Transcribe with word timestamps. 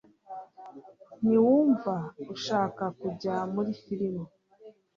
Ntiwumva 1.25 1.95
ushaka 2.33 2.83
kujya 2.99 3.35
muri 3.53 3.71
firime 3.81 4.25